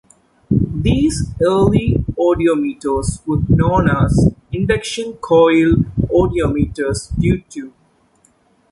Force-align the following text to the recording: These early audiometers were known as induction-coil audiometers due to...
These 0.49 1.29
early 1.43 1.95
audiometers 2.17 3.23
were 3.27 3.37
known 3.47 3.87
as 3.87 4.33
induction-coil 4.51 5.75
audiometers 6.09 7.15
due 7.19 7.41
to... 7.49 7.71